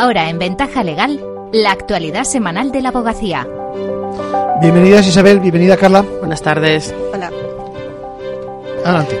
[0.00, 1.20] Ahora en Ventaja Legal,
[1.52, 3.48] la actualidad semanal de la abogacía.
[4.60, 6.02] Bienvenidas Isabel, bienvenida Carla.
[6.02, 6.94] Buenas tardes.
[7.12, 7.32] Hola.
[8.84, 9.18] Adelante.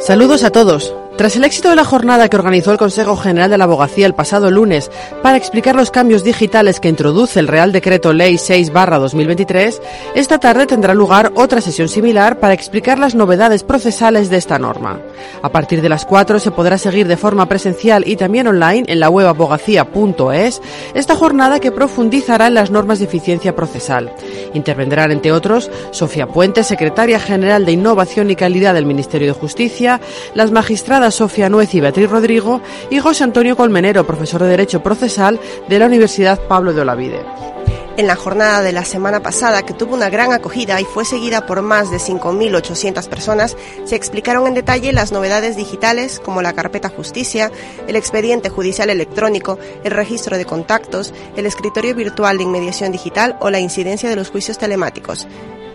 [0.00, 0.94] Saludos a todos.
[1.16, 4.16] Tras el éxito de la jornada que organizó el Consejo General de la Abogacía el
[4.16, 4.90] pasado lunes
[5.22, 9.80] para explicar los cambios digitales que introduce el Real Decreto Ley 6-2023,
[10.16, 14.98] esta tarde tendrá lugar otra sesión similar para explicar las novedades procesales de esta norma.
[15.40, 18.98] A partir de las 4 se podrá seguir de forma presencial y también online en
[18.98, 20.60] la web abogacía.es
[20.94, 24.12] esta jornada que profundizará en las normas de eficiencia procesal.
[24.54, 30.00] Intervendrán, entre otros, Sofía Puente, secretaria general de Innovación y Calidad del Ministerio de Justicia,
[30.34, 35.38] las magistradas Sofía Nuez y Beatriz Rodrigo y José Antonio Colmenero, profesor de Derecho Procesal
[35.68, 37.53] de la Universidad Pablo de Olavide.
[37.96, 41.46] En la jornada de la semana pasada, que tuvo una gran acogida y fue seguida
[41.46, 46.88] por más de 5.800 personas, se explicaron en detalle las novedades digitales como la carpeta
[46.88, 47.52] justicia,
[47.86, 53.50] el expediente judicial electrónico, el registro de contactos, el escritorio virtual de inmediación digital o
[53.50, 55.28] la incidencia de los juicios telemáticos.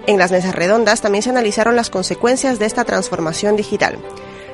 [0.06, 3.98] En las mesas redondas también se analizaron las consecuencias de esta transformación digital.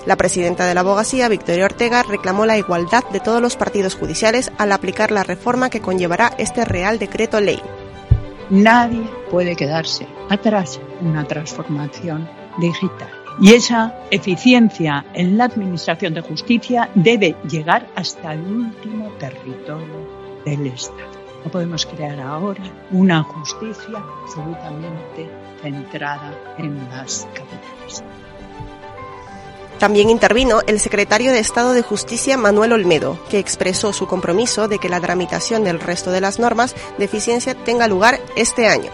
[0.06, 4.52] La presidenta de la abogacía, Victoria Ortega, reclamó la igualdad de todos los partidos judiciales
[4.60, 7.60] al aplicar la reforma que conllevará este Real Decreto Ley.
[8.52, 13.10] Nadie puede quedarse atrás en una transformación digital.
[13.42, 20.08] Y esa eficiencia en la Administración de Justicia debe llegar hasta el último territorio
[20.46, 21.16] del Estado.
[21.44, 25.30] No podemos crear ahora una justicia absolutamente
[25.62, 28.04] centrada en las capitales.
[29.86, 34.80] También intervino el secretario de Estado de Justicia Manuel Olmedo, que expresó su compromiso de
[34.80, 38.90] que la tramitación del resto de las normas de eficiencia tenga lugar este año.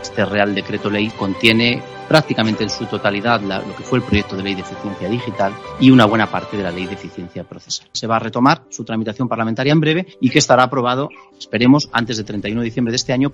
[0.00, 4.44] Este Real Decreto Ley contiene prácticamente en su totalidad lo que fue el proyecto de
[4.44, 7.88] ley de eficiencia digital y una buena parte de la ley de eficiencia procesal.
[7.90, 12.16] Se va a retomar su tramitación parlamentaria en breve y que estará aprobado, esperemos, antes
[12.18, 13.32] del 31 de diciembre de este año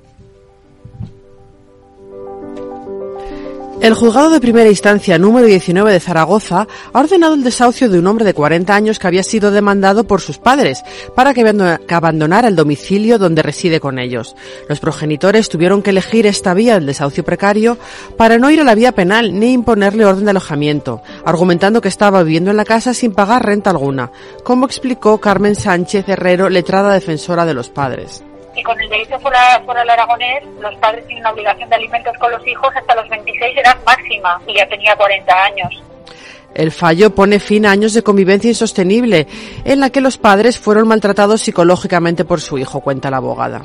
[3.80, 8.08] El juzgado de primera instancia número 19 de Zaragoza ha ordenado el desahucio de un
[8.08, 10.82] hombre de 40 años que había sido demandado por sus padres
[11.14, 11.46] para que
[11.88, 14.34] abandonara el domicilio donde reside con ellos.
[14.68, 17.78] Los progenitores tuvieron que elegir esta vía del desahucio precario
[18.16, 22.24] para no ir a la vía penal ni imponerle orden de alojamiento, argumentando que estaba
[22.24, 24.10] viviendo en la casa sin pagar renta alguna,
[24.42, 28.24] como explicó Carmen Sánchez Herrero, letrada defensora de los padres
[28.58, 32.44] y con el derecho foral aragonés los padres tienen una obligación de alimentos con los
[32.46, 35.82] hijos hasta los 26 edad máxima y ya tenía 40 años.
[36.54, 39.28] El fallo pone fin a años de convivencia insostenible
[39.64, 43.64] en la que los padres fueron maltratados psicológicamente por su hijo, cuenta la abogada.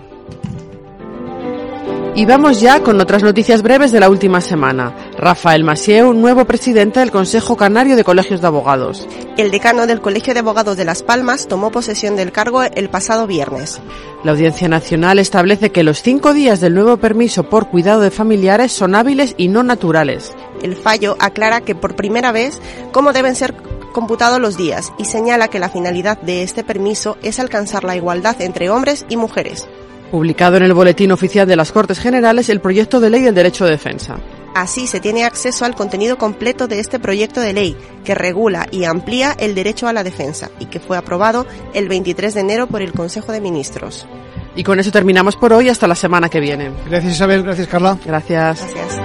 [2.16, 4.94] Y vamos ya con otras noticias breves de la última semana.
[5.24, 9.08] Rafael Masieu, nuevo presidente del Consejo Canario de Colegios de Abogados.
[9.38, 13.26] El decano del Colegio de Abogados de Las Palmas tomó posesión del cargo el pasado
[13.26, 13.80] viernes.
[14.26, 18.74] La Audiencia Nacional establece que los cinco días del nuevo permiso por cuidado de familiares
[18.74, 20.34] son hábiles y no naturales.
[20.62, 23.56] El fallo aclara que por primera vez cómo deben ser
[23.94, 28.42] computados los días y señala que la finalidad de este permiso es alcanzar la igualdad
[28.42, 29.70] entre hombres y mujeres
[30.12, 33.66] publicado en el Boletín Oficial de las Cortes Generales el proyecto de ley del derecho
[33.66, 34.20] de defensa.
[34.56, 38.84] Así se tiene acceso al contenido completo de este proyecto de ley, que regula y
[38.86, 42.82] amplía el derecho a la defensa y que fue aprobado el 23 de enero por
[42.82, 44.08] el Consejo de Ministros.
[44.56, 46.72] Y con eso terminamos por hoy hasta la semana que viene.
[46.88, 47.98] Gracias Isabel, gracias Carla.
[48.06, 48.60] Gracias.
[48.60, 49.03] Gracias.